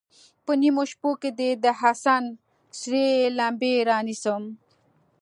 په 0.45 0.51
نیمو 0.61 0.83
شپو 0.91 1.11
کې 1.21 1.29
دې، 1.39 1.49
د 1.63 1.65
حسن 1.79 2.23
سرې 2.79 3.09
لمبې 3.37 3.73
رانیسم 3.89 4.43